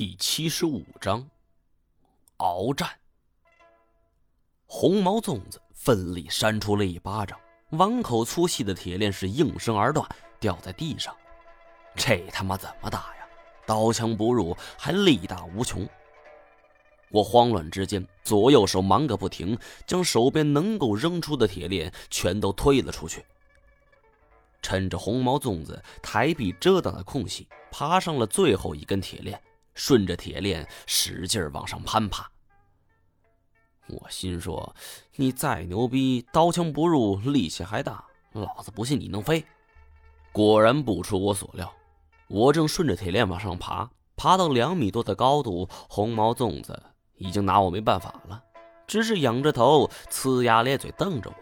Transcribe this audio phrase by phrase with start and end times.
[0.00, 1.28] 第七十五章，
[2.38, 2.88] 鏖战。
[4.64, 7.38] 红毛粽子奋力扇出了一巴掌，
[7.72, 10.08] 碗口粗细的铁链是应声而断，
[10.38, 11.14] 掉在地上。
[11.94, 13.28] 这他妈怎么打呀？
[13.66, 15.86] 刀枪不入，还力大无穷。
[17.10, 23.22] 我慌乱之间，左右手忙个不停，将手边能够扔出的铁链全都推了出去。
[24.62, 29.38] 趁着红毛粽子抬臂遮挡的空隙，爬上了最后一根铁链。
[29.80, 32.30] 顺着铁链使劲往上攀爬。
[33.88, 34.76] 我心说
[35.16, 39.42] ：“你再牛逼，刀枪不入，力气还大，老子不信你能飞。”
[40.32, 41.72] 果然不出我所料，
[42.28, 46.82] 我正顺着铁链往上爬，爬到两米多的高度，红毛粽子
[47.14, 48.44] 已经拿我没办法了，
[48.86, 51.36] 只是仰着头，呲牙咧嘴瞪着我。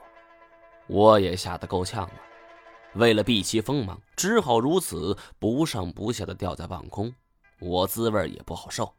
[0.87, 2.15] 我也吓得够呛了，
[2.95, 7.13] 为了避其锋芒，只好如此不上不下的吊在半空。
[7.61, 8.95] 我滋味也不好受。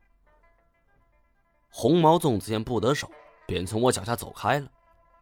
[1.70, 3.09] 红毛粽子见不得手，
[3.45, 4.72] 便从我脚下走开了。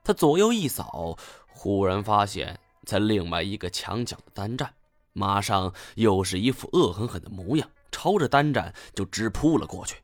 [0.03, 4.73] 他左右一扫，忽然发现，在另外一个墙角的单战，
[5.11, 10.01] 马上又是一副恶狠狠的模样，朝着单战就直扑了过去。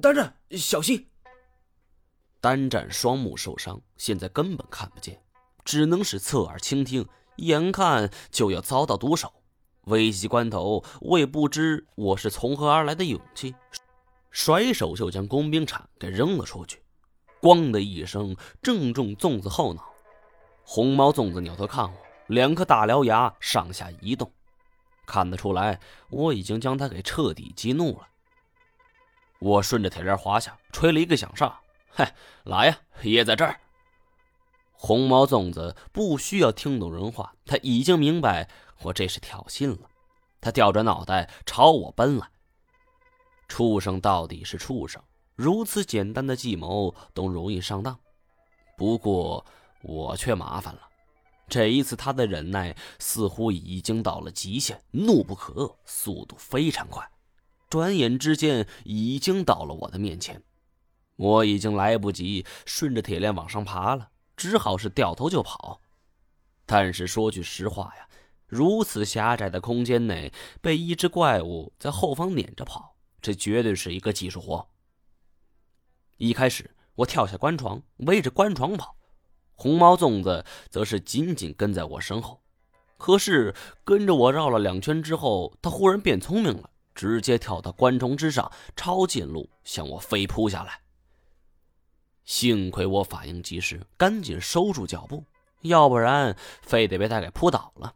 [0.00, 1.08] 单战，小心！
[2.40, 5.22] 单战双目受伤，现在根本看不见，
[5.64, 9.32] 只能是侧耳倾听，眼看就要遭到毒手。
[9.84, 13.54] 危急关头，我也不知我是从何而来的勇气，
[14.30, 16.80] 甩手就将工兵铲给扔了出去，
[17.40, 19.84] 咣的一声，正中粽子后脑。
[20.64, 24.30] 红毛粽子扭头看我，两颗大獠牙上下移动，
[25.04, 25.80] 看得出来
[26.10, 28.06] 我已经将他给彻底激怒了。
[29.40, 31.52] 我顺着铁链滑下，吹了一个响哨
[31.90, 33.58] ：“嗨，来呀，爷在这儿。”
[34.74, 38.48] 红毛粽子不需要听懂人话，他已经明白
[38.82, 39.88] 我这是挑衅了。
[40.40, 42.28] 他掉着脑袋朝我奔来。
[43.48, 45.02] 畜生到底是畜生，
[45.34, 47.98] 如此简单的计谋都容易上当。
[48.76, 49.44] 不过
[49.82, 50.80] 我却麻烦了。
[51.48, 57.06] 这一次他的忍耐似乎已经到了极限，怒不可遏，速度非常快，
[57.68, 60.42] 转眼之间已经到了我的面前。
[61.16, 64.08] 我已经来不及顺着铁链往上爬了。
[64.34, 65.78] 只好是掉头就跑，
[66.64, 68.08] 但是说句实话呀，
[68.52, 70.30] 如此狭窄的空间内
[70.60, 74.68] 被一只怪物在后方撵着跑，这绝对是一个技术活。
[76.18, 78.94] 一开始我跳下关床，围着关床跑，
[79.54, 82.42] 红毛粽子则是紧紧跟在我身后。
[82.98, 83.54] 可是
[83.84, 90.82] 跟着我绕了两圈之后，他忽然变聪明了，直接跳到关床之上，抄近路向我飞扑下来。
[92.24, 95.24] 幸亏我反应及时，赶紧收住脚步，
[95.62, 97.94] 要不然非得被他给扑倒了。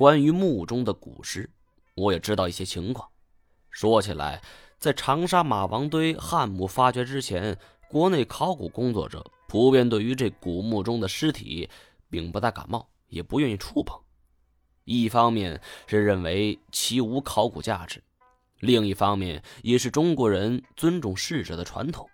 [0.00, 1.50] 关于墓中的古尸，
[1.94, 3.06] 我也知道一些情况。
[3.68, 4.40] 说起来，
[4.78, 7.54] 在长沙马王堆汉墓发掘之前，
[7.86, 11.68] 国内考古工作者普遍对于这古墓中的尸体
[12.08, 14.00] 并不大感冒，也不愿意触碰。
[14.84, 18.02] 一方面是认为其无考古价值，
[18.60, 22.08] 另一方面也是中国人尊重逝者的传统。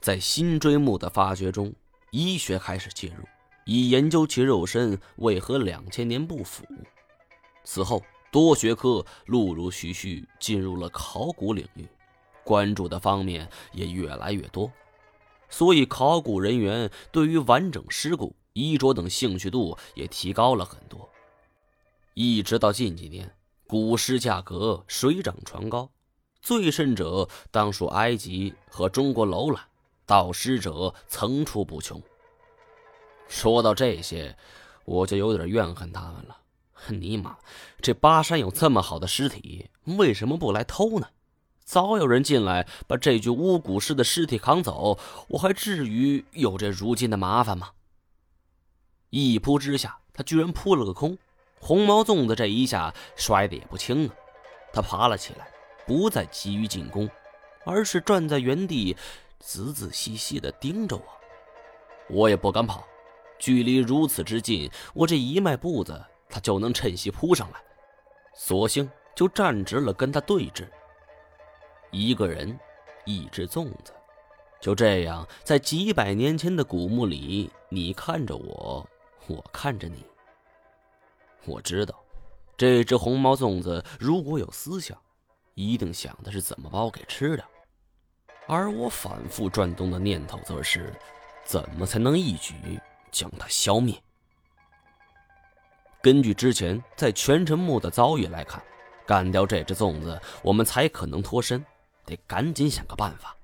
[0.00, 1.72] 在新追墓的发掘中，
[2.10, 3.24] 医学开始介入，
[3.68, 6.64] 以研究其肉身为何两千年不腐。
[7.64, 8.02] 此后，
[8.32, 11.86] 多学科陆陆续续进入了考古领域，
[12.42, 14.72] 关注的方面也越来越多，
[15.50, 21.06] 所以考古人员对于完整尸骨、衣着等兴趣度也提高了很多。
[22.14, 23.30] 一直到近几年，
[23.66, 25.90] 古尸价格水涨船高，
[26.40, 29.62] 最甚者当属埃及和中国楼兰。
[30.06, 32.02] 盗尸者层出不穷。
[33.28, 34.36] 说到这些，
[34.84, 36.36] 我就有点怨恨他们了。
[36.88, 37.36] 尼玛，
[37.80, 41.08] 这巴山有这么好的尸体，为什么不来偷呢？
[41.64, 47.72] 早有人进来把这具巫蛊师的尸体扛走，我还至于有这如今的麻烦吗？
[49.10, 51.18] 一扑之下，他居然扑了个空。
[51.60, 54.14] 红毛粽子这一下摔得也不轻啊！
[54.72, 55.48] 他爬了起来，
[55.86, 57.10] 不再急于进攻，
[57.64, 58.96] 而是站在原地。
[59.40, 61.04] 仔仔细细地盯着我，
[62.08, 62.84] 我也不敢跑，
[63.38, 67.60] 距离如此之近，我这一迈步子，他就能趁机扑上来，
[68.34, 70.68] 索性就站直了跟他对峙。
[71.90, 72.58] 一个人，
[73.04, 73.92] 一只粽子，
[74.60, 78.86] 就这样在几百年前的古墓里，你看着我，
[79.26, 80.04] 我看着你。
[81.46, 81.94] 我知道，
[82.56, 84.98] 这只红毛粽子如果有思想，
[85.54, 87.44] 一定想的是怎么把我给吃掉。
[88.46, 90.92] 而我反复转动的念头则是，
[91.44, 92.54] 怎么才能一举
[93.10, 93.94] 将他消灭？
[96.00, 98.62] 根据之前在全辰墓的遭遇来看，
[99.06, 101.64] 干掉这只粽子，我们才可能脱身。
[102.08, 103.36] 得赶紧想个办法。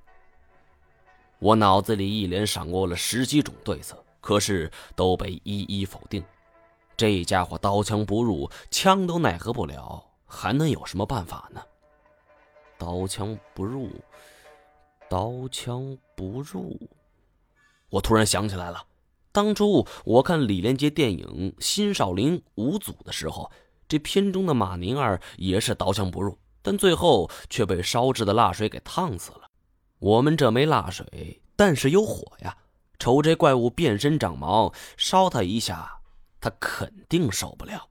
[1.38, 6.24] 我脑子里一连闪过了十几种对策，可是都被一一否定。
[6.96, 11.62] 这家伙刀枪不入，枪都奈何不了，还能有什么办法呢？
[12.78, 13.90] 刀枪不入，
[15.10, 16.80] 刀枪不入。
[17.90, 18.82] 我突然想起来了，
[19.34, 23.50] 当初我看李连杰电影《新少林五祖》的时候，
[23.88, 29.40] 这片中的马宁儿也是刀枪不入，但最后却被烧制的蜡水给烫死了。
[29.98, 32.56] 我们这没蜡水，但是有火呀！
[33.00, 35.98] 瞅这怪物变身长毛，烧他一下，
[36.40, 37.88] 他肯定受不了。